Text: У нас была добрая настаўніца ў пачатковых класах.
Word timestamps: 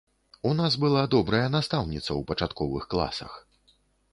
У 0.51 0.53
нас 0.61 0.77
была 0.85 1.03
добрая 1.15 1.43
настаўніца 1.57 2.07
ў 2.07 2.21
пачатковых 2.33 2.83
класах. 2.95 3.37